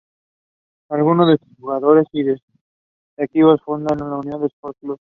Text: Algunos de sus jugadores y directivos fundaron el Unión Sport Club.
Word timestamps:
Algunos 0.89 1.27
de 1.27 1.37
sus 1.37 1.57
jugadores 1.59 2.07
y 2.11 2.23
directivos 3.15 3.61
fundaron 3.61 4.07
el 4.11 4.17
Unión 4.25 4.43
Sport 4.45 4.75
Club. 4.79 4.99